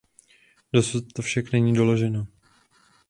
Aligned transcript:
Dosud 0.73 1.13
to 1.13 1.21
však 1.21 1.51
není 1.51 1.73
doloženo. 1.73 2.27